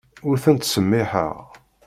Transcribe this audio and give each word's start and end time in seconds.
Ur 0.27 0.35
ten-ttsemmiḥeɣ. 0.43 1.35